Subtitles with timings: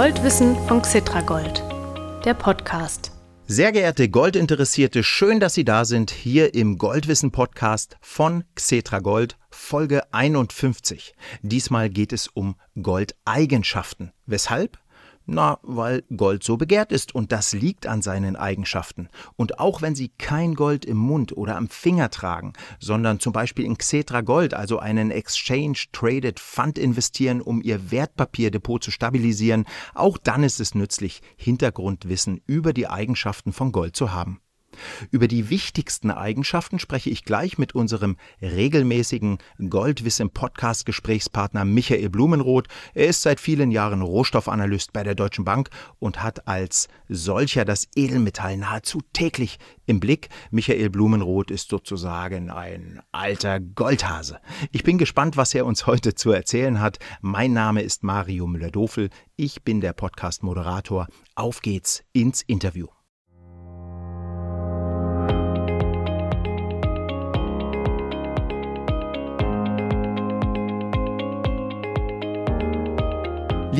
[0.00, 1.62] Goldwissen von Xitragold,
[2.24, 3.12] der Podcast.
[3.46, 9.36] Sehr geehrte Goldinteressierte, schön, dass Sie da sind, hier im Goldwissen Podcast von Xetra Gold,
[9.50, 11.12] Folge 51.
[11.42, 14.12] Diesmal geht es um Goldeigenschaften.
[14.24, 14.78] Weshalb?
[15.32, 19.08] Na, weil Gold so begehrt ist und das liegt an seinen Eigenschaften.
[19.36, 23.64] Und auch wenn Sie kein Gold im Mund oder am Finger tragen, sondern zum Beispiel
[23.64, 30.18] in Xetra Gold, also einen Exchange Traded Fund investieren, um Ihr Wertpapierdepot zu stabilisieren, auch
[30.18, 34.40] dann ist es nützlich, Hintergrundwissen über die Eigenschaften von Gold zu haben.
[35.10, 39.38] Über die wichtigsten Eigenschaften spreche ich gleich mit unserem regelmäßigen
[39.68, 42.68] Goldwissen Podcast Gesprächspartner Michael Blumenroth.
[42.94, 47.88] Er ist seit vielen Jahren Rohstoffanalyst bei der Deutschen Bank und hat als solcher das
[47.94, 50.28] Edelmetall nahezu täglich im Blick.
[50.50, 54.40] Michael Blumenroth ist sozusagen ein alter Goldhase.
[54.70, 56.98] Ich bin gespannt, was er uns heute zu erzählen hat.
[57.20, 59.10] Mein Name ist Mario Müller-Dofel.
[59.36, 61.06] Ich bin der Podcast Moderator.
[61.34, 62.86] Auf geht's ins Interview.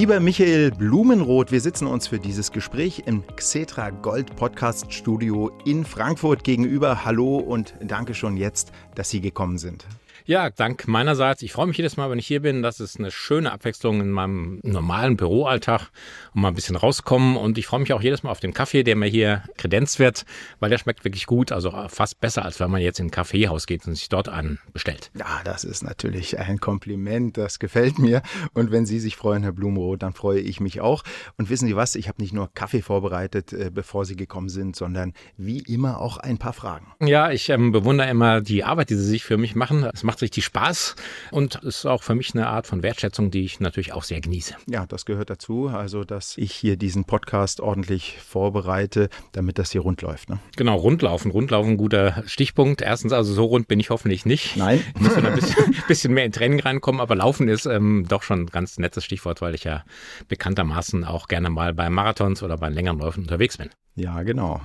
[0.01, 5.85] Lieber Michael Blumenroth, wir sitzen uns für dieses Gespräch im Xetra Gold Podcast Studio in
[5.85, 7.05] Frankfurt gegenüber.
[7.05, 9.85] Hallo und danke schon jetzt, dass Sie gekommen sind.
[10.31, 11.43] Ja, dank meinerseits.
[11.43, 12.63] Ich freue mich jedes Mal, wenn ich hier bin.
[12.63, 15.91] Das ist eine schöne Abwechslung in meinem normalen Büroalltag
[16.33, 17.37] und mal ein bisschen rauskommen.
[17.37, 20.25] Und ich freue mich auch jedes Mal auf den Kaffee, der mir hier kredenzt wird,
[20.61, 21.51] weil der schmeckt wirklich gut.
[21.51, 24.61] Also fast besser, als wenn man jetzt in ein Kaffeehaus geht und sich dort einen
[24.73, 25.11] bestellt.
[25.19, 27.37] Ja, das ist natürlich ein Kompliment.
[27.37, 28.23] Das gefällt mir.
[28.55, 31.03] Und wenn Sie sich freuen, Herr Blumenroth, dann freue ich mich auch.
[31.39, 31.97] Und wissen Sie was?
[31.97, 36.19] Ich habe nicht nur Kaffee vorbereitet, äh, bevor Sie gekommen sind, sondern wie immer auch
[36.19, 36.87] ein paar Fragen.
[37.01, 39.83] Ja, ich ähm, bewundere immer die Arbeit, die Sie sich für mich machen.
[39.93, 40.97] Es macht richtig Spaß
[41.31, 44.55] und ist auch für mich eine Art von Wertschätzung, die ich natürlich auch sehr genieße.
[44.67, 45.69] Ja, das gehört dazu.
[45.69, 50.29] Also, dass ich hier diesen Podcast ordentlich vorbereite, damit das hier rund läuft.
[50.29, 50.39] Ne?
[50.57, 51.31] Genau, rundlaufen.
[51.31, 52.83] Rundlaufen, guter Stichpunkt.
[52.83, 54.57] Erstens, also so rund bin ich hoffentlich nicht.
[54.57, 54.83] Nein.
[54.95, 58.43] Ich muss ein bisschen, bisschen, mehr in Training reinkommen, aber Laufen ist ähm, doch schon
[58.43, 59.85] ein ganz nettes Stichwort, weil ich ja
[60.29, 63.71] bekanntermaßen auch gerne mal bei Marathons oder bei längeren Läufen unterwegs bin.
[64.01, 64.63] Ja, genau.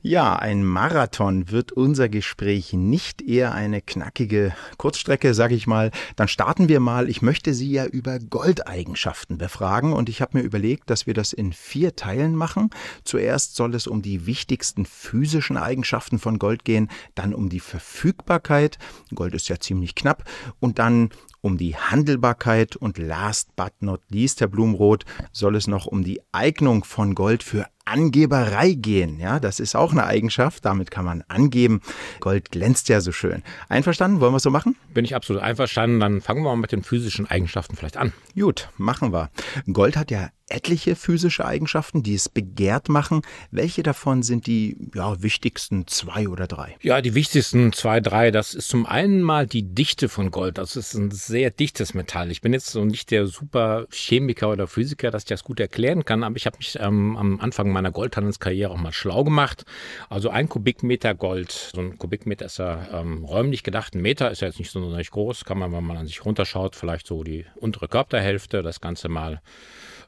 [0.00, 5.90] Ja, ein Marathon wird unser Gespräch nicht eher eine knackige Kurzstrecke, sage ich mal.
[6.16, 7.10] Dann starten wir mal.
[7.10, 11.34] Ich möchte Sie ja über Goldeigenschaften befragen und ich habe mir überlegt, dass wir das
[11.34, 12.70] in vier Teilen machen.
[13.04, 18.78] Zuerst soll es um die wichtigsten physischen Eigenschaften von Gold gehen, dann um die Verfügbarkeit.
[19.14, 20.24] Gold ist ja ziemlich knapp
[20.58, 25.86] und dann um die Handelbarkeit und last but not least, Herr Blumroth, soll es noch
[25.86, 29.18] um die Eignung von Gold für Angeberei gehen.
[29.18, 30.64] Ja, das ist auch eine Eigenschaft.
[30.64, 31.80] Damit kann man angeben.
[32.20, 33.42] Gold glänzt ja so schön.
[33.68, 34.20] Einverstanden?
[34.20, 34.76] Wollen wir es so machen?
[34.94, 35.98] Bin ich absolut einverstanden.
[35.98, 38.12] Dann fangen wir mal mit den physischen Eigenschaften vielleicht an.
[38.38, 39.30] Gut, machen wir.
[39.72, 43.22] Gold hat ja etliche physische Eigenschaften, die es begehrt machen.
[43.50, 46.76] Welche davon sind die ja, wichtigsten zwei oder drei?
[46.82, 50.58] Ja, die wichtigsten zwei, drei, das ist zum einen mal die Dichte von Gold.
[50.58, 52.30] Das ist ein sehr dichtes Metall.
[52.30, 56.04] Ich bin jetzt so nicht der super Chemiker oder Physiker, dass ich das gut erklären
[56.04, 59.64] kann, aber ich habe mich ähm, am Anfang meiner Goldhandelskarriere auch mal schlau gemacht.
[60.08, 64.40] Also ein Kubikmeter Gold, so ein Kubikmeter ist ja ähm, räumlich gedacht, ein Meter ist
[64.40, 67.22] ja jetzt nicht so sonderlich groß, kann man, wenn man an sich runterschaut, vielleicht so
[67.22, 69.40] die untere Körperhälfte, das Ganze mal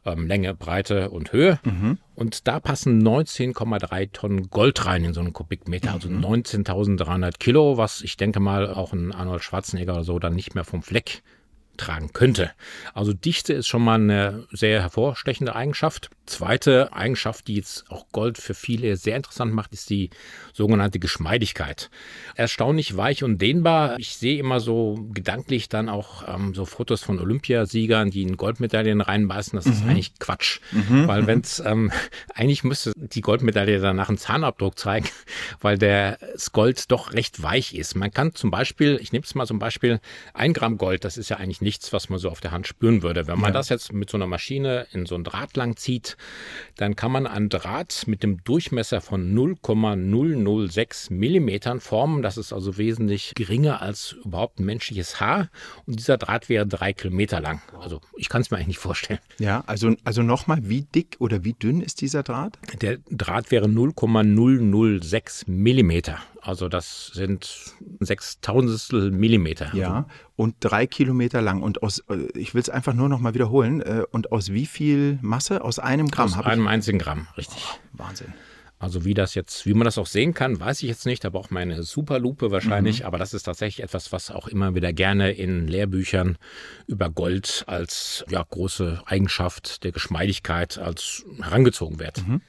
[0.04, 1.58] ähm, Länge, Breite und Höhe.
[1.64, 1.98] Mhm.
[2.14, 6.24] Und da passen 19,3 Tonnen Gold rein in so einen Kubikmeter, also mhm.
[6.24, 10.64] 19.300 Kilo, was ich denke mal auch ein Arnold Schwarzenegger oder so dann nicht mehr
[10.64, 11.22] vom Fleck
[11.82, 12.52] tragen könnte.
[12.94, 16.10] Also Dichte ist schon mal eine sehr hervorstechende Eigenschaft.
[16.26, 20.10] Zweite Eigenschaft, die jetzt auch Gold für viele sehr interessant macht, ist die
[20.52, 21.90] sogenannte Geschmeidigkeit.
[22.36, 23.98] Erstaunlich weich und dehnbar.
[23.98, 29.00] Ich sehe immer so gedanklich dann auch ähm, so Fotos von Olympiasiegern, die in Goldmedaillen
[29.00, 29.56] reinbeißen.
[29.56, 29.72] Das mhm.
[29.72, 30.60] ist eigentlich Quatsch.
[30.70, 31.08] Mhm.
[31.08, 31.90] Weil wenn es, ähm,
[32.34, 35.08] eigentlich müsste die Goldmedaille danach einen Zahnabdruck zeigen,
[35.60, 37.96] weil das Gold doch recht weich ist.
[37.96, 40.00] Man kann zum Beispiel, ich nehme es mal zum Beispiel,
[40.34, 43.02] ein Gramm Gold, das ist ja eigentlich nichts, was man so auf der Hand spüren
[43.02, 43.26] würde.
[43.26, 43.58] Wenn man ja.
[43.58, 46.18] das jetzt mit so einer Maschine in so ein Draht lang zieht,
[46.76, 52.20] dann kann man ein Draht mit dem Durchmesser von 0,006 Millimetern formen.
[52.20, 55.48] Das ist also wesentlich geringer als überhaupt ein menschliches Haar.
[55.86, 57.62] Und dieser Draht wäre drei Kilometer lang.
[57.80, 59.20] Also ich kann es mir eigentlich nicht vorstellen.
[59.38, 62.58] Ja, also, also nochmal, wie dick oder wie dünn ist dieser Draht?
[62.82, 66.18] Der Draht wäre 0,006 Millimeter.
[66.42, 69.74] Also das sind sechs Tausendstel Millimeter.
[69.74, 71.62] Ja, also und drei Kilometer lang.
[71.62, 73.80] Und aus, äh, ich will es einfach nur noch mal wiederholen.
[73.80, 75.62] Äh, und aus wie viel Masse?
[75.62, 76.32] Aus einem Gramm?
[76.32, 77.64] Aus einem einzigen Gramm, richtig.
[77.64, 78.32] Oh, Wahnsinn.
[78.82, 81.22] Also wie das jetzt, wie man das auch sehen kann, weiß ich jetzt nicht.
[81.22, 83.00] Da braucht man eine Superlupe wahrscheinlich.
[83.00, 83.06] Mhm.
[83.06, 86.36] Aber das ist tatsächlich etwas, was auch immer wieder gerne in Lehrbüchern
[86.88, 92.26] über Gold als ja, große Eigenschaft der Geschmeidigkeit als herangezogen wird.
[92.26, 92.40] Mhm.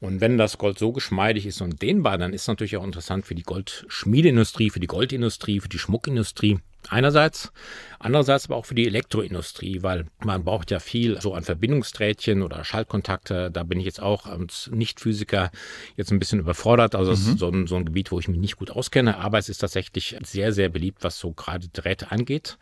[0.00, 3.26] Und wenn das Gold so geschmeidig ist und dehnbar, dann ist es natürlich auch interessant
[3.26, 6.58] für die Goldschmiedeindustrie, für die Goldindustrie, für die Schmuckindustrie.
[6.88, 7.52] Einerseits,
[7.98, 12.64] andererseits aber auch für die Elektroindustrie, weil man braucht ja viel so an Verbindungsdrähtchen oder
[12.64, 13.50] Schaltkontakte.
[13.50, 15.50] Da bin ich jetzt auch als Nicht-Physiker
[15.96, 16.94] jetzt ein bisschen überfordert.
[16.94, 17.32] Also das mhm.
[17.32, 19.58] ist so ein, so ein Gebiet, wo ich mich nicht gut auskenne, aber es ist
[19.58, 22.56] tatsächlich sehr, sehr beliebt, was so gerade Drähte angeht.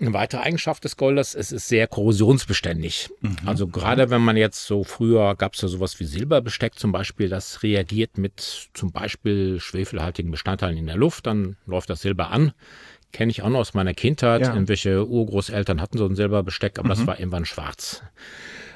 [0.00, 3.10] Eine weitere Eigenschaft des Goldes, es ist sehr korrosionsbeständig.
[3.20, 3.36] Mhm.
[3.46, 7.28] Also gerade wenn man jetzt so früher gab es ja sowas wie Silberbesteck zum Beispiel,
[7.28, 12.52] das reagiert mit zum Beispiel schwefelhaltigen Bestandteilen in der Luft, dann läuft das Silber an.
[13.14, 14.40] Kenne ich auch noch aus meiner Kindheit.
[14.40, 14.52] Ja.
[14.52, 16.98] Irgendwelche Urgroßeltern hatten so ein Silberbesteck, aber mhm.
[16.98, 18.02] das war irgendwann schwarz.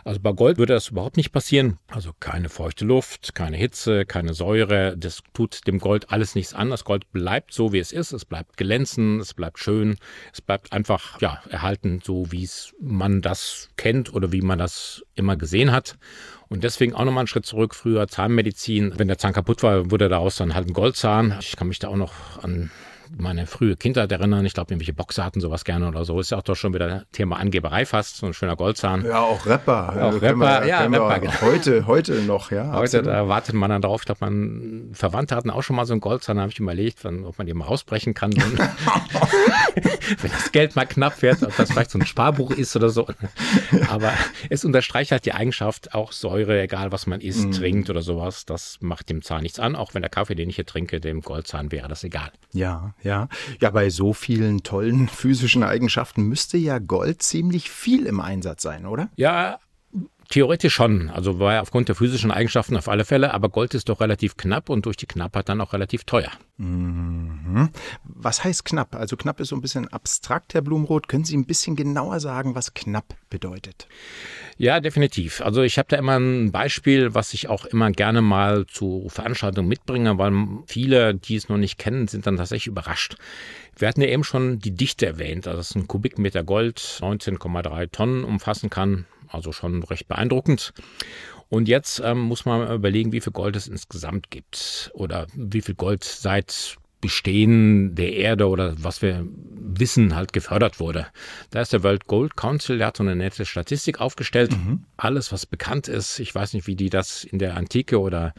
[0.05, 1.79] Also bei Gold würde das überhaupt nicht passieren.
[1.89, 4.97] Also keine feuchte Luft, keine Hitze, keine Säure.
[4.97, 6.71] Das tut dem Gold alles nichts an.
[6.71, 8.13] Das Gold bleibt so, wie es ist.
[8.13, 9.97] Es bleibt glänzen, es bleibt schön.
[10.33, 15.03] Es bleibt einfach ja, erhalten, so wie es man das kennt oder wie man das
[15.17, 15.99] immer gesehen hat.
[16.49, 17.75] Und deswegen auch nochmal einen Schritt zurück.
[17.75, 18.95] Früher Zahnmedizin.
[18.97, 21.37] Wenn der Zahn kaputt war, wurde daraus dann halt ein Goldzahn.
[21.41, 22.71] Ich kann mich da auch noch an
[23.17, 24.45] meine frühe Kindheit erinnern.
[24.45, 26.19] Ich glaube, irgendwelche Boxer hatten sowas gerne oder so.
[26.21, 29.05] Ist ja auch doch schon wieder Thema Angeberei fast, so ein schöner Goldzahn.
[29.05, 29.95] Ja, auch Rapper.
[30.03, 31.21] Auch Rapper, wir, ja, Rapper.
[31.21, 31.41] Genau.
[31.43, 32.73] Heute, heute noch, ja.
[32.73, 33.07] Heute, absolut.
[33.07, 34.03] da wartet man dann drauf.
[34.03, 36.37] Ich glaube, man Verwandte hatten auch schon mal so einen Goldzahn.
[36.37, 38.33] Da habe ich überlegt, ob man den mal rausbrechen kann.
[40.21, 43.07] wenn das Geld mal knapp wird, ob das vielleicht so ein Sparbuch ist oder so.
[43.89, 44.13] Aber
[44.51, 47.53] es unterstreicht halt die Eigenschaft, auch Säure, egal was man isst, mm.
[47.53, 49.77] trinkt oder sowas, das macht dem Zahn nichts an.
[49.77, 52.31] Auch wenn der Kaffee, den ich hier trinke, dem Goldzahn wäre das egal.
[52.53, 53.29] Ja, ja.
[53.61, 58.87] Ja, bei so vielen tollen physischen Eigenschaften müsste ja Gold ziemlich viel im Einsatz sein,
[58.87, 59.09] oder?
[59.17, 59.59] Ja,
[60.31, 64.01] Theoretisch schon, also war aufgrund der physischen Eigenschaften auf alle Fälle, aber Gold ist doch
[64.01, 66.31] relativ knapp und durch die Knappheit dann auch relativ teuer.
[66.59, 67.71] Mhm.
[68.05, 68.95] Was heißt knapp?
[68.95, 71.09] Also knapp ist so ein bisschen abstrakt, Herr Blumroth.
[71.09, 73.89] Können Sie ein bisschen genauer sagen, was knapp bedeutet?
[74.59, 75.41] Ja, definitiv.
[75.41, 79.69] Also ich habe da immer ein Beispiel, was ich auch immer gerne mal zu Veranstaltungen
[79.69, 80.33] mitbringe, weil
[80.67, 83.17] viele, die es noch nicht kennen, sind dann tatsächlich überrascht.
[83.77, 88.25] Wir hatten ja eben schon die Dichte erwähnt, also dass ein Kubikmeter Gold 19,3 Tonnen
[88.25, 90.73] umfassen kann also schon recht beeindruckend.
[91.49, 95.75] Und jetzt ähm, muss man überlegen, wie viel Gold es insgesamt gibt oder wie viel
[95.75, 99.27] Gold seit Bestehen der Erde oder was wir
[99.79, 101.07] wissen halt gefördert wurde.
[101.51, 104.53] Da ist der World Gold Council, der hat so eine nette Statistik aufgestellt.
[104.53, 104.85] Mhm.
[104.97, 108.35] Alles, was bekannt ist, ich weiß nicht, wie die das in der Antike oder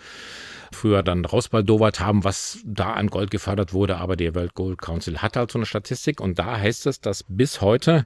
[0.72, 3.98] früher dann rausbaldowert haben, was da an Gold gefördert wurde.
[3.98, 7.26] Aber der World Gold Council hat halt so eine Statistik und da heißt es, dass
[7.28, 8.06] bis heute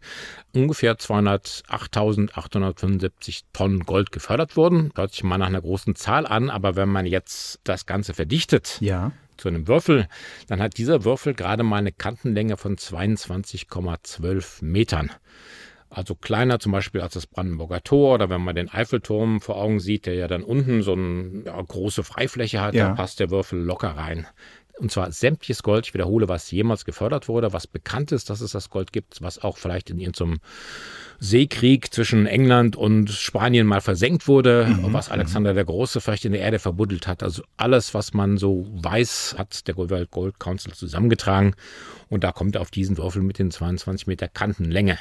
[0.54, 4.92] ungefähr 208.875 Tonnen Gold gefördert wurden.
[4.96, 8.78] Hört sich mal nach einer großen Zahl an, aber wenn man jetzt das Ganze verdichtet,
[8.80, 10.08] ja zu einem Würfel,
[10.48, 15.12] dann hat dieser Würfel gerade mal eine Kantenlänge von 22,12 Metern.
[15.90, 19.80] Also kleiner zum Beispiel als das Brandenburger Tor oder wenn man den Eiffelturm vor Augen
[19.80, 22.90] sieht, der ja dann unten so eine ja, große Freifläche hat, ja.
[22.90, 24.26] da passt der Würfel locker rein.
[24.80, 28.52] Und zwar sämtliches Gold, ich wiederhole, was jemals gefördert wurde, was bekannt ist, dass es
[28.52, 30.40] das Gold gibt, was auch vielleicht in irgendeinem
[31.20, 34.92] Seekrieg zwischen England und Spanien mal versenkt wurde, mhm.
[34.92, 37.22] was Alexander der Große vielleicht in der Erde verbuddelt hat.
[37.22, 41.56] Also alles, was man so weiß, hat der World Gold Council zusammengetragen.
[42.10, 44.98] Und da kommt er auf diesen Würfel mit den 22 Meter Kantenlänge.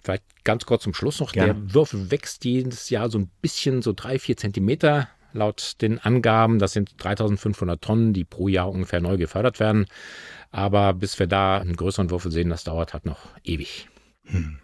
[0.00, 1.32] Vielleicht ganz kurz zum Schluss noch.
[1.32, 1.54] Gerne.
[1.54, 6.58] Der Würfel wächst jedes Jahr so ein bisschen, so drei, vier Zentimeter laut den Angaben.
[6.58, 9.86] Das sind 3500 Tonnen, die pro Jahr ungefähr neu gefördert werden.
[10.50, 13.88] Aber bis wir da einen größeren Würfel sehen, das dauert halt noch ewig.
[14.24, 14.58] Hm.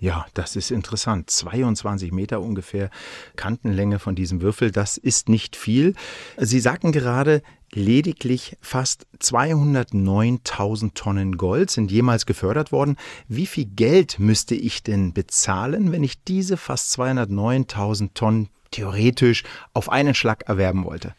[0.00, 1.28] Ja, das ist interessant.
[1.28, 2.88] 22 Meter ungefähr
[3.36, 5.94] Kantenlänge von diesem Würfel, das ist nicht viel.
[6.38, 7.42] Sie sagten gerade,
[7.74, 12.96] lediglich fast 209.000 Tonnen Gold sind jemals gefördert worden.
[13.28, 19.90] Wie viel Geld müsste ich denn bezahlen, wenn ich diese fast 209.000 Tonnen theoretisch auf
[19.90, 21.14] einen Schlag erwerben wollte?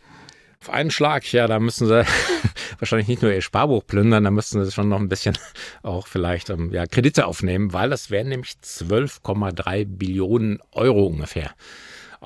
[0.62, 2.06] Auf einen Schlag, ja, da müssen sie
[2.80, 5.38] wahrscheinlich nicht nur ihr Sparbuch plündern, da müssten sie schon noch ein bisschen
[5.84, 11.52] auch vielleicht ähm, ja, Kredite aufnehmen, weil das wären nämlich 12,3 Billionen Euro ungefähr.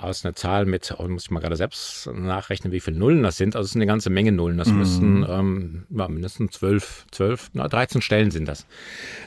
[0.02, 3.24] Das ist eine Zahl mit, oh, muss ich mal gerade selbst nachrechnen, wie viele Nullen
[3.24, 3.56] das sind.
[3.56, 4.58] Also es ist eine ganze Menge Nullen.
[4.58, 4.78] Das mhm.
[4.78, 8.68] müssen ähm, ja, mindestens 12, 12, na, 13 Stellen sind das.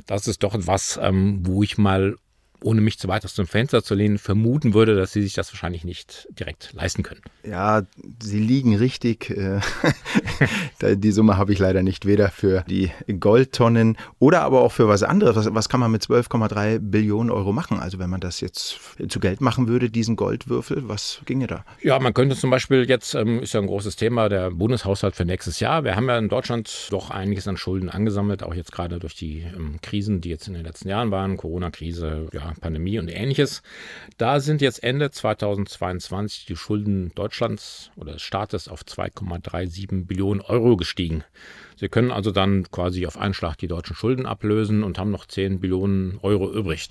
[0.07, 2.17] Das ist doch etwas, ähm, wo ich mal
[2.63, 5.53] ohne mich zu weit aus dem Fenster zu lehnen, vermuten würde, dass sie sich das
[5.53, 7.21] wahrscheinlich nicht direkt leisten können.
[7.45, 7.83] Ja,
[8.23, 9.31] sie liegen richtig.
[9.31, 9.61] Äh,
[10.97, 15.03] die Summe habe ich leider nicht, weder für die Goldtonnen oder aber auch für was
[15.03, 15.37] anderes.
[15.37, 17.79] Was, was kann man mit 12,3 Billionen Euro machen?
[17.79, 21.65] Also wenn man das jetzt zu Geld machen würde, diesen Goldwürfel, was ginge da?
[21.83, 25.25] Ja, man könnte zum Beispiel jetzt, ähm, ist ja ein großes Thema, der Bundeshaushalt für
[25.25, 25.85] nächstes Jahr.
[25.85, 29.41] Wir haben ja in Deutschland doch einiges an Schulden angesammelt, auch jetzt gerade durch die
[29.41, 33.63] ähm, Krisen, die jetzt in den letzten Jahren waren, Corona-Krise, ja, Pandemie und ähnliches.
[34.17, 40.77] Da sind jetzt Ende 2022 die Schulden Deutschlands oder des Staates auf 2,37 Billionen Euro
[40.77, 41.25] gestiegen.
[41.79, 45.27] Sie können also dann quasi auf einen Schlag die deutschen Schulden ablösen und haben noch
[45.27, 46.89] 10 Billionen Euro übrig.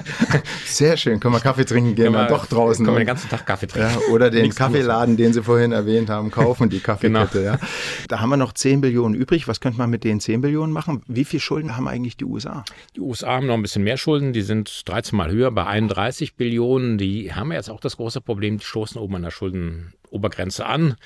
[0.66, 1.20] Sehr schön.
[1.20, 2.84] Können wir Kaffee trinken gehen, dann doch draußen.
[2.84, 3.88] Können wir den ganzen Tag Kaffee trinken.
[3.88, 7.38] Ja, oder den Nichts Kaffeeladen, den Sie vorhin erwähnt haben, kaufen, die Kaffeekette.
[7.38, 7.52] Genau.
[7.52, 7.60] Ja.
[8.08, 9.46] Da haben wir noch 10 Billionen übrig.
[9.46, 11.04] Was könnte man mit den 10 Billionen machen?
[11.06, 12.64] Wie viel Schulden haben eigentlich die USA?
[12.96, 14.32] Die USA haben noch ein bisschen mehr Schulden.
[14.32, 16.98] Die sind 13 Mal höher, bei 31 Billionen.
[16.98, 20.96] Die haben jetzt auch das große Problem, die stoßen oben an der Schuldenobergrenze an.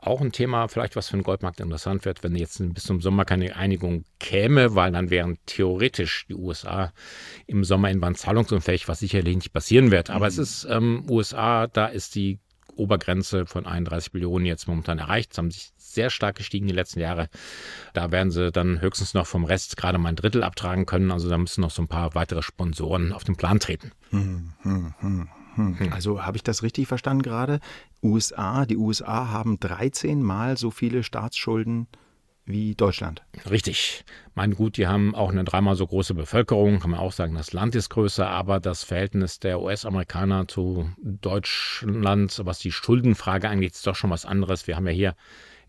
[0.00, 3.24] Auch ein Thema, vielleicht was für den Goldmarkt interessant wird, wenn jetzt bis zum Sommer
[3.24, 6.92] keine Einigung käme, weil dann wären theoretisch die USA
[7.46, 10.10] im Sommer in zahlungsunfähig, was sicherlich nicht passieren wird.
[10.10, 10.28] Aber mhm.
[10.28, 12.38] es ist ähm, USA, da ist die
[12.76, 15.32] Obergrenze von 31 Billionen jetzt momentan erreicht.
[15.32, 17.28] Es haben sich sehr stark gestiegen die letzten Jahre.
[17.92, 21.10] Da werden sie dann höchstens noch vom Rest gerade mal ein Drittel abtragen können.
[21.10, 23.90] Also da müssen noch so ein paar weitere Sponsoren auf den Plan treten.
[24.10, 25.28] Hm, hm, hm.
[25.58, 25.92] Hm.
[25.92, 27.58] Also habe ich das richtig verstanden gerade?
[28.02, 31.88] USA, die USA haben 13 Mal so viele Staatsschulden
[32.44, 33.22] wie Deutschland.
[33.50, 34.04] Richtig.
[34.34, 37.52] Mein gut, die haben auch eine dreimal so große Bevölkerung, kann man auch sagen, das
[37.52, 43.86] Land ist größer, aber das Verhältnis der US-Amerikaner zu Deutschland, was die Schuldenfrage angeht, ist
[43.86, 44.66] doch schon was anderes.
[44.66, 45.14] Wir haben ja hier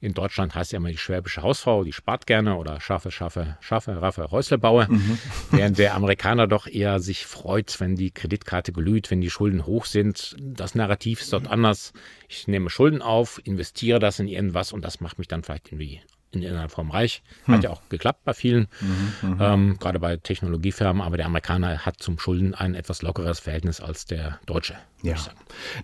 [0.01, 4.01] in Deutschland heißt ja immer die schwäbische Hausfrau, die spart gerne oder schaffe, schaffe, schaffe,
[4.01, 4.87] raffe, Häusle baue.
[4.89, 5.17] Mhm.
[5.51, 9.85] Während der Amerikaner doch eher sich freut, wenn die Kreditkarte glüht, wenn die Schulden hoch
[9.85, 10.35] sind.
[10.39, 11.93] Das Narrativ ist dort anders.
[12.27, 16.01] Ich nehme Schulden auf, investiere das in irgendwas und das macht mich dann vielleicht irgendwie
[16.31, 17.23] in irgendeiner Form reich.
[17.45, 17.61] Hat hm.
[17.61, 22.01] ja auch geklappt bei vielen, mhm, mhm, ähm, gerade bei Technologiefirmen, aber der Amerikaner hat
[22.01, 24.75] zum Schulden ein etwas lockeres Verhältnis als der Deutsche.
[25.01, 25.15] Ja.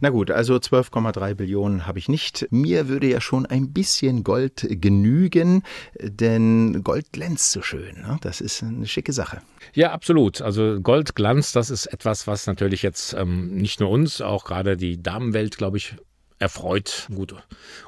[0.02, 2.48] Na gut, also 12,3 Billionen habe ich nicht.
[2.52, 5.64] Mir würde ja schon ein bisschen Gold genügen,
[6.00, 8.02] denn Gold glänzt so schön.
[8.02, 8.18] Ne?
[8.22, 9.42] Das ist eine schicke Sache.
[9.74, 10.42] Ja, absolut.
[10.42, 15.02] Also Goldglanz, das ist etwas, was natürlich jetzt ähm, nicht nur uns, auch gerade die
[15.02, 15.96] Damenwelt, glaube ich,
[16.40, 17.08] erfreut.
[17.14, 17.36] Gut,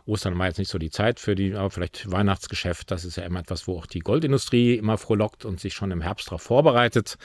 [0.06, 2.90] Ostern war jetzt nicht so die Zeit für die, aber vielleicht Weihnachtsgeschäft.
[2.92, 6.02] Das ist ja immer etwas, wo auch die Goldindustrie immer frohlockt und sich schon im
[6.02, 7.18] Herbst darauf vorbereitet.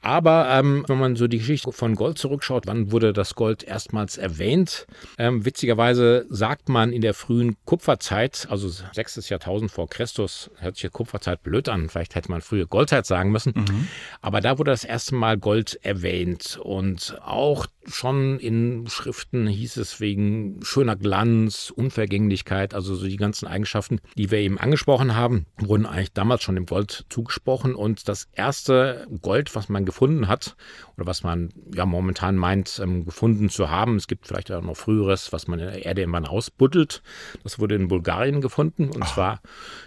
[0.00, 4.16] Aber ähm, wenn man so die Geschichte von Gold zurückschaut, wann wurde das Gold erstmals
[4.16, 4.86] erwähnt?
[5.18, 9.28] Ähm, witzigerweise sagt man in der frühen Kupferzeit, also 6.
[9.28, 11.90] Jahrtausend vor Christus, hört sich Kupferzeit blöd an.
[11.90, 13.52] Vielleicht hätte man früher Goldzeit sagen müssen.
[13.54, 13.88] Mhm.
[14.22, 20.00] Aber da wurde das erste Mal Gold erwähnt und auch schon in Schriften hieß es
[20.00, 25.86] wegen schöner Glanz, Unvergänglichkeit, also so die ganzen Eigenschaften, die wir eben angesprochen haben, wurden
[25.86, 27.74] eigentlich damals schon dem Gold zugesprochen.
[27.74, 30.56] Und das erste Gold, was man gefunden hat,
[30.96, 34.76] oder was man ja momentan meint, ähm, gefunden zu haben, es gibt vielleicht auch noch
[34.76, 37.02] früheres, was man in der Erde irgendwann ausbuddelt,
[37.42, 39.14] das wurde in Bulgarien gefunden, und Ach.
[39.14, 39.40] zwar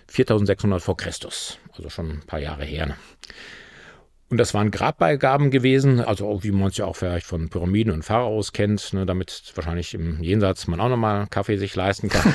[0.07, 2.95] 4600 vor Christus, also schon ein paar Jahre her.
[4.29, 8.03] Und das waren Grabbeigaben gewesen, also wie man es ja auch vielleicht von Pyramiden und
[8.03, 12.33] Pharaos kennt, ne, damit wahrscheinlich im Jenseits man auch nochmal Kaffee sich leisten kann.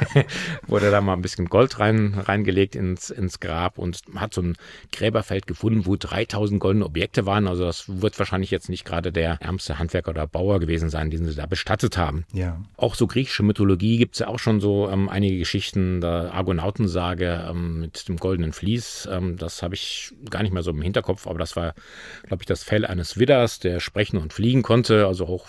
[0.66, 4.56] Wurde da mal ein bisschen Gold rein, reingelegt ins, ins Grab und hat so ein
[4.92, 7.46] Gräberfeld gefunden, wo 3000 goldene Objekte waren.
[7.48, 11.26] Also das wird wahrscheinlich jetzt nicht gerade der ärmste Handwerker oder Bauer gewesen sein, den
[11.26, 12.24] sie da bestattet haben.
[12.32, 12.62] Ja.
[12.78, 17.46] Auch so griechische Mythologie gibt es ja auch schon so ähm, einige Geschichten, der Argonautensage
[17.50, 19.06] ähm, mit dem goldenen Vlies.
[19.10, 21.74] Ähm, das habe ich gar nicht mehr so im Hinterkopf Kopf, aber das war,
[22.22, 25.06] glaube ich, das Fell eines Widders, der sprechen und fliegen konnte.
[25.06, 25.46] Also auch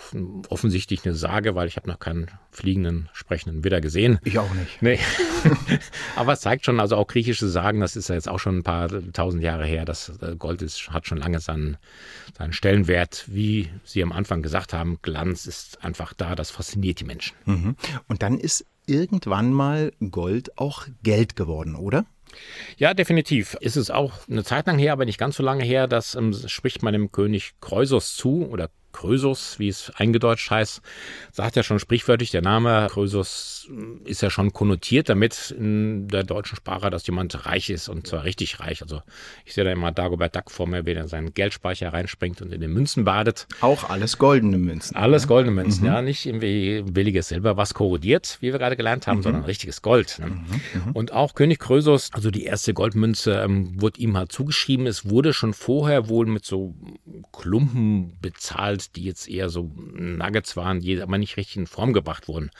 [0.48, 4.18] offensichtlich eine Sage, weil ich habe noch keinen fliegenden, sprechenden Widder gesehen.
[4.24, 4.82] Ich auch nicht.
[4.82, 4.98] Nee.
[6.16, 8.62] aber es zeigt schon, also auch griechische Sagen, das ist ja jetzt auch schon ein
[8.64, 11.76] paar tausend Jahre her, das äh, Gold ist, hat schon lange seinen,
[12.36, 13.24] seinen Stellenwert.
[13.28, 17.36] Wie Sie am Anfang gesagt haben, Glanz ist einfach da, das fasziniert die Menschen.
[17.44, 17.76] Mhm.
[18.08, 22.04] Und dann ist irgendwann mal Gold auch Geld geworden, oder?
[22.76, 23.56] Ja, definitiv.
[23.60, 25.86] Ist es auch eine Zeit lang her, aber nicht ganz so lange her.
[25.86, 30.82] Das ähm, spricht man dem König Kreusos zu oder Krösus, wie es eingedeutscht heißt.
[31.30, 33.70] Sagt ja schon sprichwörtlich, der Name Krösus
[34.04, 38.24] ist ja schon konnotiert damit in der deutschen Sprache, dass jemand reich ist und zwar
[38.24, 38.82] richtig reich.
[38.82, 39.02] Also
[39.44, 42.60] ich sehe da immer Dagobert Duck vor mir, wie er seinen Geldspeicher reinspringt und in
[42.60, 43.46] den Münzen badet.
[43.60, 44.96] Auch alles goldene Münzen.
[44.96, 45.86] Alles goldene Münzen, mhm.
[45.86, 46.02] ja.
[46.02, 49.22] Nicht irgendwie billiges Silber, was korrodiert, wie wir gerade gelernt haben, mhm.
[49.22, 50.18] sondern richtiges Gold.
[50.18, 50.26] Ne?
[50.26, 50.34] Mhm.
[50.86, 50.92] mhm.
[50.92, 54.86] Und auch König Krösus, also die erste Goldmünze, ähm, wurde ihm halt zugeschrieben.
[54.86, 56.74] Es wurde schon vorher wohl mit so
[57.32, 62.26] Klumpen bezahlt, die jetzt eher so Nuggets waren, die aber nicht richtig in Form gebracht
[62.28, 62.50] wurden.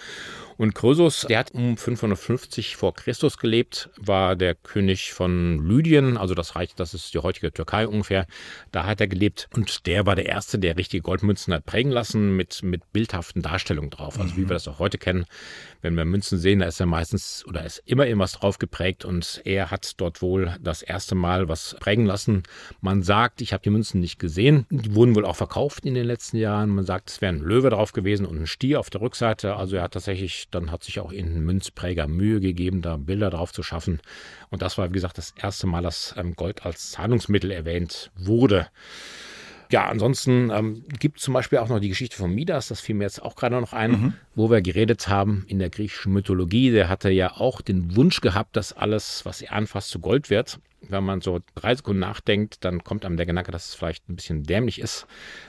[0.62, 6.36] Und Krösus, der hat um 550 vor Christus gelebt, war der König von Lydien, also
[6.36, 8.28] das Reich, das ist die heutige Türkei ungefähr.
[8.70, 12.36] Da hat er gelebt und der war der Erste, der richtige Goldmünzen hat prägen lassen
[12.36, 14.20] mit, mit bildhaften Darstellungen drauf.
[14.20, 15.24] Also wie wir das auch heute kennen.
[15.80, 19.42] Wenn wir Münzen sehen, da ist ja meistens oder ist immer irgendwas drauf geprägt und
[19.44, 22.44] er hat dort wohl das erste Mal was prägen lassen.
[22.80, 24.66] Man sagt, ich habe die Münzen nicht gesehen.
[24.70, 26.70] Die wurden wohl auch verkauft in den letzten Jahren.
[26.70, 29.56] Man sagt, es wäre ein Löwe drauf gewesen und ein Stier auf der Rückseite.
[29.56, 33.52] Also er hat tatsächlich dann hat sich auch in Münzpräger Mühe gegeben, da Bilder drauf
[33.52, 34.00] zu schaffen.
[34.50, 38.68] Und das war, wie gesagt, das erste Mal, dass ähm, Gold als Zahlungsmittel erwähnt wurde.
[39.70, 42.94] Ja, ansonsten ähm, gibt es zum Beispiel auch noch die Geschichte von Midas, das fiel
[42.94, 44.14] mir jetzt auch gerade noch ein, mhm.
[44.34, 46.70] wo wir geredet haben in der griechischen Mythologie.
[46.70, 50.60] Der hatte ja auch den Wunsch gehabt, dass alles, was er anfasst, zu Gold wird
[50.88, 54.16] wenn man so drei Sekunden nachdenkt, dann kommt einem der Gedanke, dass es vielleicht ein
[54.16, 55.06] bisschen dämlich ist,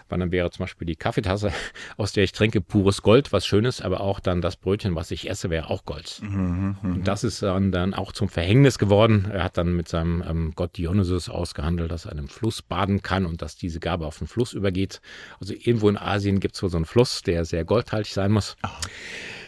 [0.10, 1.52] weil dann wäre zum Beispiel die Kaffeetasse,
[1.98, 5.30] aus der ich trinke, pures Gold, was Schönes, aber auch dann das Brötchen, was ich
[5.30, 6.22] esse, wäre auch Gold.
[6.22, 9.30] Mhm, mhm, Und das ist dann, dann auch zum Verhängnis geworden.
[9.32, 13.02] Er hat dann mit seinem ähm, Gott Dionysus ausgehandelt, dass er in einem Fluss baden
[13.02, 15.02] kann und dass diese Gabe auf den Fluss übergeht.
[15.40, 18.56] Also irgendwo in Asien gibt es so einen Fluss, der sehr goldhaltig sein muss.
[18.64, 18.70] Oh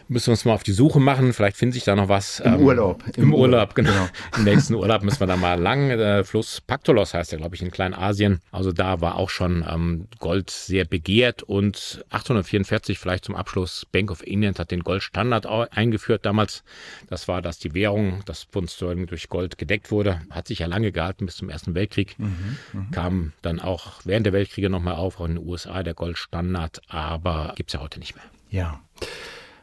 [0.07, 1.33] müssen wir uns mal auf die Suche machen.
[1.33, 2.39] Vielleicht findet sich da noch was.
[2.39, 3.03] Im ähm, Urlaub.
[3.15, 3.91] Im, Im Urlaub, Urlaub, genau.
[3.91, 4.07] genau.
[4.37, 5.89] Im nächsten Urlaub müssen wir da mal lang.
[5.89, 8.39] Der Fluss Paktolos heißt der, glaube ich, in Kleinasien.
[8.51, 13.85] Also da war auch schon ähm, Gold sehr begehrt und 844 vielleicht zum Abschluss.
[13.91, 16.63] Bank of England hat den Goldstandard eingeführt damals.
[17.09, 20.21] Das war, dass die Währung, das Pfund Sterling durch Gold gedeckt wurde.
[20.29, 22.17] Hat sich ja lange gehalten bis zum Ersten Weltkrieg.
[22.19, 22.85] Mhm, mh.
[22.91, 27.53] Kam dann auch während der Weltkriege nochmal auf, auch in den USA der Goldstandard, aber
[27.55, 28.25] gibt es ja heute nicht mehr.
[28.49, 28.81] Ja.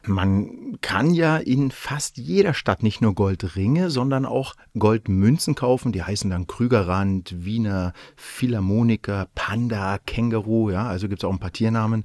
[0.04, 5.92] Man kann ja in fast jeder Stadt nicht nur Goldringe, sondern auch Goldmünzen kaufen.
[5.92, 10.70] Die heißen dann Krügerrand, Wiener, Philharmoniker, Panda, Känguru.
[10.70, 12.04] Ja, also gibt es auch ein paar Tiernamen.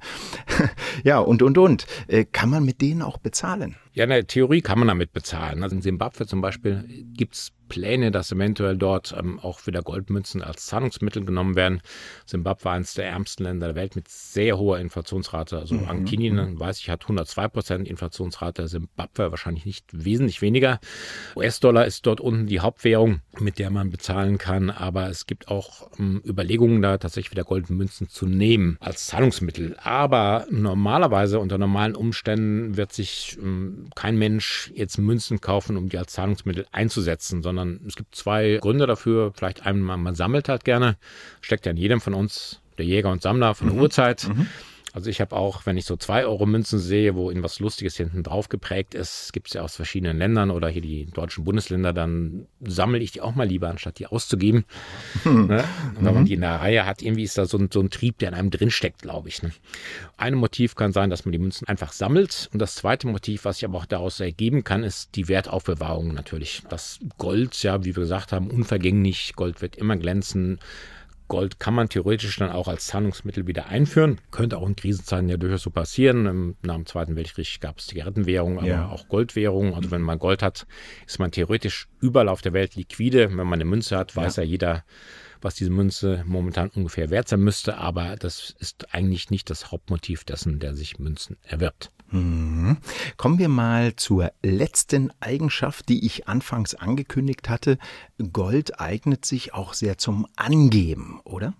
[1.04, 1.86] ja, und, und, und.
[2.06, 3.74] Äh, kann man mit denen auch bezahlen?
[3.98, 5.64] Ja, in der Theorie kann man damit bezahlen.
[5.64, 10.42] Also in Simbabwe zum Beispiel gibt es Pläne, dass eventuell dort ähm, auch wieder Goldmünzen
[10.42, 11.80] als Zahlungsmittel genommen werden.
[12.26, 15.58] Simbabwe eines der ärmsten Länder der Welt mit sehr hoher Inflationsrate.
[15.58, 15.88] Also mhm.
[15.88, 16.60] Ankinien, mhm.
[16.60, 18.68] weiß ich, hat 102 Prozent Inflationsrate.
[18.68, 20.80] Simbabwe wahrscheinlich nicht wesentlich weniger.
[21.36, 24.70] US-Dollar ist dort unten die Hauptwährung, mit der man bezahlen kann.
[24.70, 29.76] Aber es gibt auch ähm, Überlegungen, da tatsächlich wieder Goldmünzen zu nehmen als Zahlungsmittel.
[29.82, 35.98] Aber normalerweise unter normalen Umständen wird sich ähm, kein Mensch jetzt Münzen kaufen, um die
[35.98, 39.32] als Zahlungsmittel einzusetzen, sondern es gibt zwei Gründe dafür.
[39.34, 40.96] Vielleicht einmal, man sammelt halt gerne,
[41.40, 43.82] steckt ja in jedem von uns, der Jäger und Sammler von der mhm.
[43.82, 44.28] Urzeit.
[44.28, 44.46] Mhm.
[44.94, 48.94] Also ich habe auch, wenn ich so 2-Euro-Münzen sehe, wo irgendwas Lustiges hinten drauf geprägt
[48.94, 53.12] ist, gibt es ja aus verschiedenen Ländern oder hier die deutschen Bundesländer, dann sammle ich
[53.12, 54.64] die auch mal lieber, anstatt die auszugeben.
[55.24, 55.46] Hm.
[55.48, 55.64] Ne?
[55.96, 56.26] Und wenn man mhm.
[56.26, 58.34] die in der Reihe hat, irgendwie ist da so ein, so ein Trieb, der in
[58.34, 59.42] einem drinsteckt, glaube ich.
[59.42, 59.52] Ne?
[60.16, 62.48] Ein Motiv kann sein, dass man die Münzen einfach sammelt.
[62.52, 66.62] Und das zweite Motiv, was sich aber auch daraus ergeben kann, ist die Wertaufbewahrung natürlich.
[66.68, 69.34] Das Gold, ja, wie wir gesagt haben, unvergänglich.
[69.36, 70.58] Gold wird immer glänzen.
[71.28, 74.20] Gold kann man theoretisch dann auch als Zahlungsmittel wieder einführen.
[74.30, 76.56] Könnte auch in Krisenzeiten ja durchaus so passieren.
[76.62, 78.88] Nach dem Zweiten Weltkrieg gab es Zigarettenwährung, aber ja.
[78.88, 79.74] auch Goldwährung.
[79.74, 80.66] Also wenn man Gold hat,
[81.06, 83.28] ist man theoretisch überall auf der Welt liquide.
[83.28, 84.84] Wenn man eine Münze hat, weiß ja, ja jeder,
[85.40, 87.76] was diese Münze momentan ungefähr wert sein müsste.
[87.76, 91.92] Aber das ist eigentlich nicht das Hauptmotiv dessen, der sich Münzen erwirbt.
[92.10, 92.78] Mhm.
[93.16, 97.78] Kommen wir mal zur letzten Eigenschaft, die ich anfangs angekündigt hatte.
[98.32, 101.54] Gold eignet sich auch sehr zum Angeben, oder?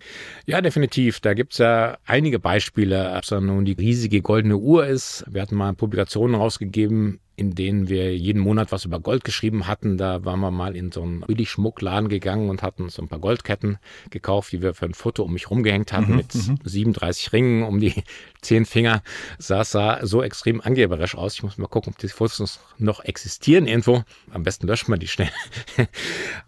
[0.47, 1.21] Ja, definitiv.
[1.21, 5.25] Da gibt es ja einige Beispiele, ob es nun die riesige goldene Uhr ist.
[5.29, 9.97] Wir hatten mal Publikationen rausgegeben, in denen wir jeden Monat was über Gold geschrieben hatten.
[9.97, 13.21] Da waren wir mal in so einen billig Schmuckladen gegangen und hatten so ein paar
[13.21, 13.79] Goldketten
[14.11, 17.37] gekauft, die wir für ein Foto um mich rumgehängt hatten mhm, mit 37 mhm.
[17.37, 17.95] Ringen um die
[18.43, 19.03] zehn Finger.
[19.47, 21.35] Das sah so extrem angeberisch aus.
[21.35, 24.03] Ich muss mal gucken, ob die Fotos noch existieren irgendwo.
[24.33, 25.31] Am besten löschen wir die schnell.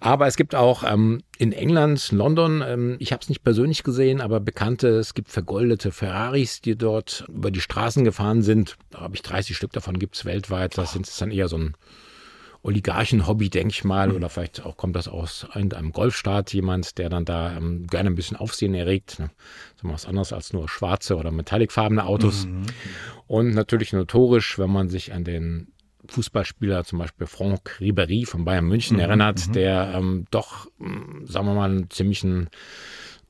[0.01, 4.21] aber es gibt auch ähm, in England, London, ähm, ich habe es nicht persönlich gesehen,
[4.21, 8.77] aber bekannte, es gibt vergoldete Ferraris, die dort über die Straßen gefahren sind.
[8.91, 10.77] Da habe ich 30 Stück davon, gibt es weltweit.
[10.81, 11.75] Das sind dann eher so ein
[12.63, 14.17] Oligarchen-Hobby, denke ich mal, mhm.
[14.17, 18.15] oder vielleicht auch kommt das aus einem Golfstaat, jemand, der dann da ähm, gerne ein
[18.15, 19.19] bisschen Aufsehen erregt.
[19.19, 19.31] Ne?
[19.81, 22.47] So was anderes als nur schwarze oder metallicfarbene Autos.
[22.47, 22.67] Mhm.
[23.27, 25.69] Und natürlich notorisch, wenn man sich an den
[26.09, 29.53] Fußballspieler, zum Beispiel Franck Ribéry von Bayern München mhm, erinnert, mhm.
[29.53, 30.67] der ähm, doch,
[31.25, 32.51] sagen wir mal, einen ziemlichen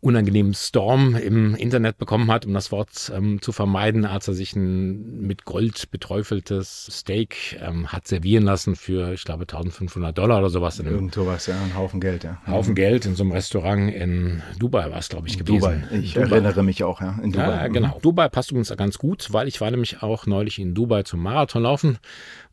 [0.00, 4.56] unangenehmen Storm im Internet bekommen hat, um das Wort ähm, zu vermeiden, als er sich
[4.56, 10.48] ein mit Gold beträufeltes Steak ähm, hat servieren lassen für, ich glaube, 1500 Dollar oder
[10.48, 10.78] sowas.
[10.78, 12.38] Irgend sowas, ja, ein Haufen Geld, ja.
[12.46, 15.84] Haufen Geld in so einem Restaurant in Dubai war es, glaube ich, gewesen.
[15.90, 16.30] Dubai, ich Dubai.
[16.30, 17.46] erinnere mich auch, ja, in Dubai.
[17.46, 17.96] Ja, genau.
[17.96, 18.02] Mhm.
[18.02, 21.98] Dubai passt übrigens ganz gut, weil ich war nämlich auch neulich in Dubai zum Marathonlaufen,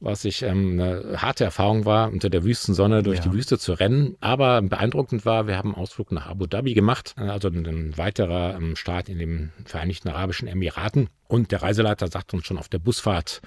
[0.02, 3.24] was ich ähm, eine harte Erfahrung war, unter der Wüstensonne durch ja.
[3.24, 4.18] die Wüste zu rennen.
[4.20, 8.76] Aber beeindruckend war, wir haben einen Ausflug nach Abu Dhabi gemacht, also ein weiterer ähm,
[8.76, 11.10] Staat in den Vereinigten Arabischen Emiraten.
[11.28, 13.42] Und der Reiseleiter sagt uns schon auf der Busfahrt,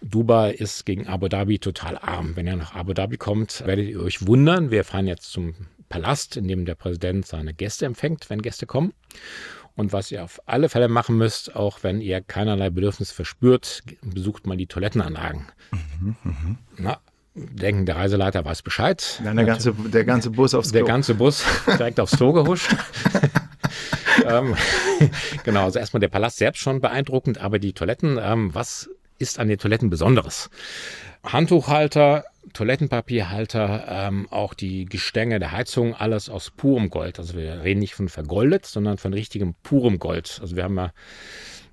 [0.00, 2.36] Dubai ist gegen Abu Dhabi total arm.
[2.36, 4.70] Wenn ihr nach Abu Dhabi kommt, werdet ihr euch wundern.
[4.70, 5.54] Wir fahren jetzt zum
[5.88, 8.92] Palast, in dem der Präsident seine Gäste empfängt, wenn Gäste kommen.
[9.74, 14.46] Und was ihr auf alle Fälle machen müsst, auch wenn ihr keinerlei Bedürfnis verspürt, besucht
[14.46, 15.46] mal die Toilettenanlagen.
[15.70, 16.56] Mhm, mh.
[16.78, 17.00] Na,
[17.38, 19.20] denken, der Reiseleiter weiß Bescheid.
[19.24, 20.80] Dann der ganze, der ganze Bus aufs Klo.
[20.80, 22.74] Der ganze Bus direkt aufs Klo gehuscht.
[24.26, 24.56] ähm,
[25.44, 29.48] genau, also erstmal der Palast selbst schon beeindruckend, aber die Toiletten, ähm, was ist an
[29.48, 30.50] den Toiletten Besonderes?
[31.24, 37.18] Handtuchhalter, Toilettenpapierhalter, ähm, auch die Gestänge der Heizung, alles aus purem Gold.
[37.18, 40.38] Also wir reden nicht von vergoldet, sondern von richtigem purem Gold.
[40.40, 40.92] Also wir haben ja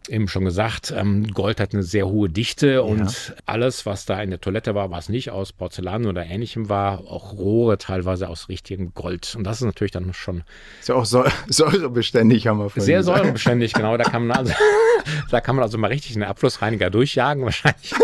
[0.07, 3.35] eben schon gesagt, ähm, Gold hat eine sehr hohe Dichte und ja.
[3.45, 7.33] alles, was da in der Toilette war, was nicht aus Porzellan oder ähnlichem war, auch
[7.33, 9.35] Rohre teilweise aus richtigem Gold.
[9.35, 10.43] Und das ist natürlich dann schon.
[10.79, 11.05] Ist ja auch
[11.47, 13.19] säurebeständig, haben wir vorhin Sehr gesagt.
[13.19, 13.97] säurebeständig, genau.
[13.97, 14.53] Da kann man also,
[15.31, 17.93] da kann man also mal richtig einen Abflussreiniger durchjagen, wahrscheinlich.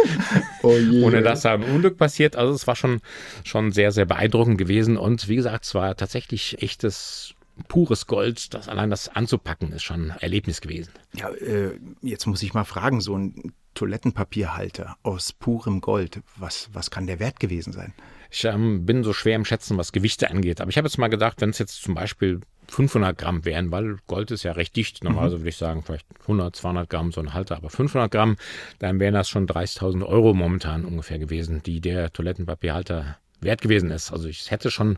[0.63, 2.35] Oh ohne dass da ein Unglück passiert.
[2.35, 3.01] Also es war schon,
[3.43, 4.95] schon sehr, sehr beeindruckend gewesen.
[4.95, 7.33] Und wie gesagt, es war tatsächlich echtes
[7.67, 10.91] pures Gold, das allein das anzupacken ist schon ein Erlebnis gewesen.
[11.13, 16.91] Ja, äh, jetzt muss ich mal fragen, so ein Toilettenpapierhalter aus purem Gold, was, was
[16.91, 17.93] kann der Wert gewesen sein?
[18.29, 20.61] Ich ähm, bin so schwer im Schätzen, was Gewichte angeht.
[20.61, 23.97] Aber ich habe jetzt mal gedacht, wenn es jetzt zum Beispiel 500 Gramm wären, weil
[24.07, 25.03] Gold ist ja recht dicht.
[25.03, 25.39] Normalerweise mhm.
[25.41, 28.37] würde ich sagen, vielleicht 100, 200 Gramm so ein Halter, aber 500 Gramm,
[28.79, 34.11] dann wären das schon 30.000 Euro momentan ungefähr gewesen, die der Toilettenpapierhalter wert gewesen ist.
[34.11, 34.97] Also ich hätte schon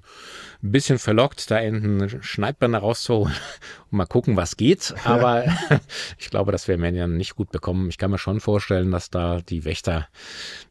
[0.63, 3.34] ein bisschen verlockt, da einen Schneidbrenner rauszuholen
[3.91, 4.93] und mal gucken, was geht.
[5.03, 5.58] Aber ja.
[6.17, 7.89] ich glaube, das werden wir ja nicht gut bekommen.
[7.89, 10.08] Ich kann mir schon vorstellen, dass da die Wächter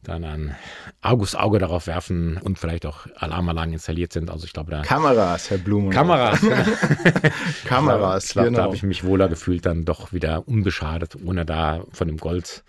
[0.03, 0.55] dann ein
[1.01, 4.29] August-Auge darauf werfen und vielleicht auch Alarmanlagen installiert sind.
[4.29, 5.89] Also ich glaube, da Kameras, Herr Blumen.
[5.89, 6.39] Kameras.
[7.65, 8.25] Kameras.
[8.25, 8.57] Ich glaube, genau.
[8.57, 12.63] da habe ich mich wohler gefühlt, dann doch wieder unbeschadet, ohne da von dem Gold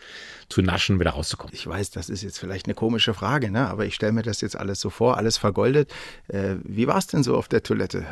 [0.55, 1.53] zu naschen, wieder rauszukommen.
[1.53, 3.69] Ich weiß, das ist jetzt vielleicht eine komische Frage, ne?
[3.69, 5.93] aber ich stelle mir das jetzt alles so vor, alles vergoldet.
[6.29, 8.05] Äh, wie war es denn so auf der Toilette?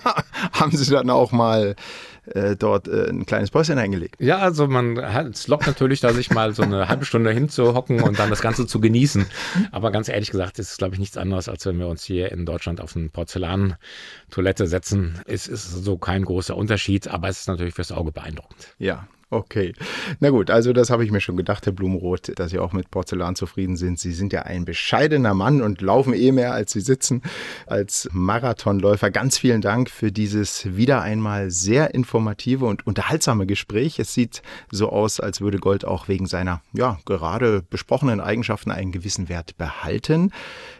[0.52, 1.76] Haben Sie dann auch mal
[2.26, 4.16] äh, dort äh, ein kleines Päuschen eingelegt?
[4.18, 8.02] Ja, also man hat, es lockt natürlich, da sich mal so eine halbe Stunde hinzuhocken
[8.02, 9.24] und dann das Ganze zu genießen.
[9.70, 12.32] Aber ganz ehrlich gesagt, ist es, glaube ich, nichts anderes, als wenn wir uns hier
[12.32, 15.20] in Deutschland auf eine Porzellan-Toilette setzen.
[15.26, 18.74] Es ist so kein großer Unterschied, aber es ist natürlich fürs Auge beeindruckend.
[18.78, 19.72] Ja, Okay.
[20.20, 22.92] Na gut, also das habe ich mir schon gedacht, Herr Blumenroth, dass Sie auch mit
[22.92, 23.98] Porzellan zufrieden sind.
[23.98, 27.22] Sie sind ja ein bescheidener Mann und laufen eh mehr, als Sie sitzen
[27.66, 29.10] als Marathonläufer.
[29.10, 33.98] Ganz vielen Dank für dieses wieder einmal sehr informative und unterhaltsame Gespräch.
[33.98, 38.92] Es sieht so aus, als würde Gold auch wegen seiner, ja, gerade besprochenen Eigenschaften einen
[38.92, 40.30] gewissen Wert behalten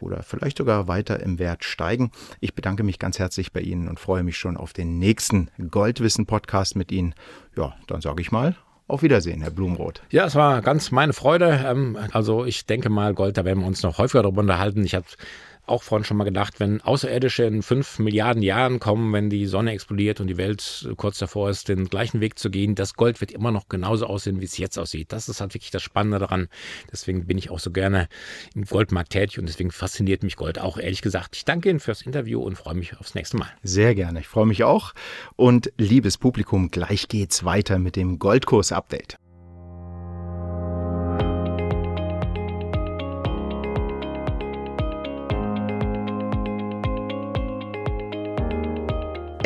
[0.01, 2.13] oder vielleicht sogar weiter im Wert steigen.
[2.39, 6.77] Ich bedanke mich ganz herzlich bei Ihnen und freue mich schon auf den nächsten Goldwissen-Podcast
[6.77, 7.13] mit Ihnen
[7.57, 8.46] ja, dann sage ich mal,
[8.89, 10.03] auf Wiedersehen, Herr Blumroth.
[10.11, 11.65] Ja, es war ganz meine Freude.
[11.67, 14.85] Ähm, also ich denke mal, Gold, da werden wir uns noch häufiger darüber unterhalten.
[14.85, 15.07] Ich habe
[15.67, 19.73] auch vorhin schon mal gedacht, wenn Außerirdische in fünf Milliarden Jahren kommen, wenn die Sonne
[19.73, 23.33] explodiert und die Welt kurz davor ist, den gleichen Weg zu gehen, das Gold wird
[23.33, 25.13] immer noch genauso aussehen, wie es jetzt aussieht.
[25.13, 26.49] Das ist halt wirklich das Spannende daran.
[26.93, 28.09] Deswegen bin ich auch so gerne
[28.55, 31.37] im Goldmarkt tätig und deswegen fasziniert mich Gold auch, ehrlich gesagt.
[31.37, 33.49] Ich danke Ihnen fürs Interview und freue mich aufs nächste Mal.
[33.63, 34.21] Sehr gerne.
[34.21, 34.93] Ich freue mich auch.
[35.37, 39.19] Und liebes Publikum, gleich geht's weiter mit dem Goldkurs-Update.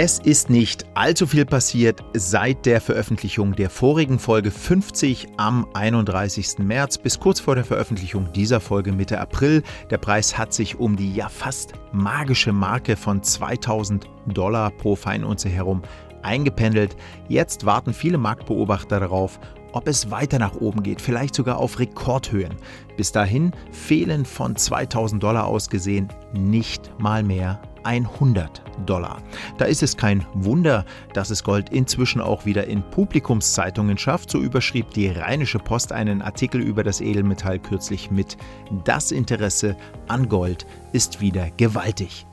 [0.02, 6.60] Es ist nicht allzu viel passiert seit der Veröffentlichung der vorigen Folge 50 am 31.
[6.60, 9.62] März bis kurz vor der Veröffentlichung dieser Folge Mitte April.
[9.90, 15.50] Der Preis hat sich um die ja fast magische Marke von 2000 Dollar pro Feinunze
[15.50, 15.82] herum
[16.22, 16.96] eingependelt.
[17.28, 19.38] Jetzt warten viele Marktbeobachter darauf,
[19.72, 22.56] ob es weiter nach oben geht, vielleicht sogar auf Rekordhöhen.
[22.96, 29.22] Bis dahin fehlen von 2000 Dollar aus gesehen nicht mal mehr 100 Dollar.
[29.58, 34.30] Da ist es kein Wunder, dass es Gold inzwischen auch wieder in Publikumszeitungen schafft.
[34.30, 38.36] So überschrieb die Rheinische Post einen Artikel über das Edelmetall kürzlich mit
[38.84, 39.76] Das Interesse
[40.08, 42.26] an Gold ist wieder gewaltig.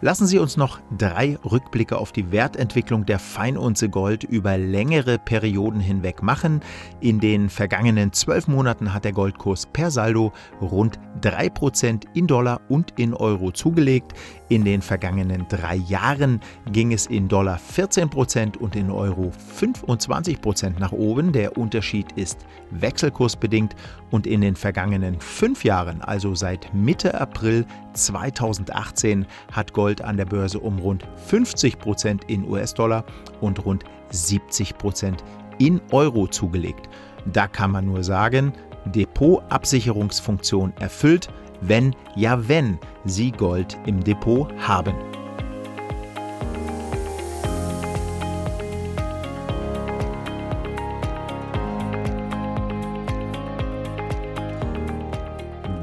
[0.00, 5.80] Lassen Sie uns noch drei Rückblicke auf die Wertentwicklung der Feinunze Gold über längere Perioden
[5.80, 6.60] hinweg machen.
[7.00, 12.92] In den vergangenen zwölf Monaten hat der Goldkurs per Saldo rund 3% in Dollar und
[12.98, 14.12] in Euro zugelegt.
[14.48, 16.40] In den vergangenen drei Jahren
[16.72, 21.32] ging es in Dollar 14% und in Euro 25% nach oben.
[21.32, 23.74] Der Unterschied ist wechselkursbedingt
[24.14, 30.24] und in den vergangenen fünf Jahren, also seit Mitte April 2018, hat Gold an der
[30.24, 33.04] Börse um rund 50% in US-Dollar
[33.40, 35.16] und rund 70%
[35.58, 36.88] in Euro zugelegt.
[37.32, 38.52] Da kann man nur sagen,
[38.84, 41.26] Depotabsicherungsfunktion erfüllt,
[41.60, 44.94] wenn ja wenn Sie Gold im Depot haben.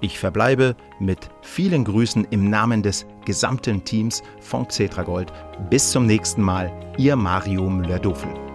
[0.00, 5.32] Ich verbleibe mit vielen Grüßen im Namen des gesamten Teams von Xetra Gold.
[5.70, 8.45] Bis zum nächsten Mal, Ihr Mario Müller-Dofel.